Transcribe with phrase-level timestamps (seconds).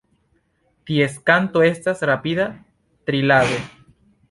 [0.89, 2.49] Ties kanto estas rapida
[3.11, 3.63] trilado.